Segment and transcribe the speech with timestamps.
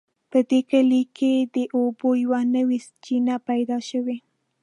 [0.31, 4.17] په دې کلي کې د اوبو یوه نوې چینه پیدا شوې